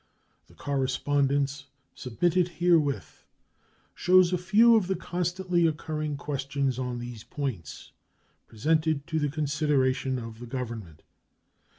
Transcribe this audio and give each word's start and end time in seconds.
The 0.47 0.55
correspondence 0.55 1.67
submitted 1.93 2.47
herewith 2.57 3.23
shows 3.93 4.33
a 4.33 4.37
few 4.39 4.75
of 4.75 4.87
the 4.87 4.95
constantly 4.95 5.67
occurring 5.67 6.17
questions 6.17 6.79
on 6.79 6.97
these 6.97 7.23
points 7.23 7.91
presented 8.47 9.05
to 9.05 9.19
the 9.19 9.29
consideration 9.29 10.17
of 10.17 10.39
the 10.39 10.47
Government. 10.47 11.03